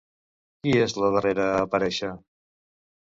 [0.61, 2.13] Qui és la darrera a aparèixer?